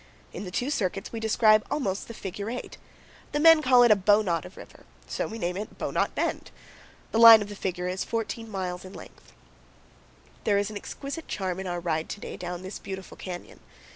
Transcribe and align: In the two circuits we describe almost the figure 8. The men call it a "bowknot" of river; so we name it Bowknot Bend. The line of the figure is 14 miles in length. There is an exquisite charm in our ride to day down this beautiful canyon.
In 0.33 0.45
the 0.45 0.49
two 0.49 0.71
circuits 0.71 1.11
we 1.11 1.19
describe 1.19 1.63
almost 1.69 2.07
the 2.07 2.15
figure 2.15 2.49
8. 2.49 2.75
The 3.33 3.39
men 3.39 3.61
call 3.61 3.83
it 3.83 3.91
a 3.91 3.95
"bowknot" 3.95 4.45
of 4.45 4.57
river; 4.57 4.85
so 5.05 5.27
we 5.27 5.37
name 5.37 5.55
it 5.55 5.77
Bowknot 5.77 6.15
Bend. 6.15 6.49
The 7.11 7.19
line 7.19 7.43
of 7.43 7.49
the 7.49 7.55
figure 7.55 7.87
is 7.87 8.03
14 8.03 8.49
miles 8.49 8.83
in 8.83 8.93
length. 8.93 9.31
There 10.43 10.57
is 10.57 10.71
an 10.71 10.75
exquisite 10.75 11.27
charm 11.27 11.59
in 11.59 11.67
our 11.67 11.79
ride 11.79 12.09
to 12.09 12.19
day 12.19 12.35
down 12.35 12.63
this 12.63 12.79
beautiful 12.79 13.15
canyon. 13.15 13.59